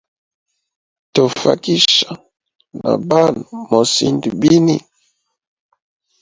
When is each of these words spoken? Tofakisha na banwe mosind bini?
Tofakisha 1.13 2.09
na 2.81 2.91
banwe 3.07 3.43
mosind 3.69 4.21
bini? 4.39 4.77